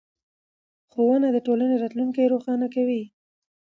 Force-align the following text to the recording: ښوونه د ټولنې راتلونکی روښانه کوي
ښوونه 0.91 1.27
د 1.31 1.37
ټولنې 1.45 1.75
راتلونکی 1.83 2.31
روښانه 2.33 2.67
کوي 2.75 3.03